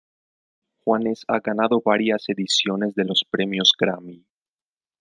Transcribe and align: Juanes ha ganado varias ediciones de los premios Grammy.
Juanes 0.79 1.25
ha 1.27 1.39
ganado 1.41 1.79
varias 1.85 2.27
ediciones 2.27 2.95
de 2.95 3.05
los 3.05 3.23
premios 3.29 3.71
Grammy. 3.79 4.25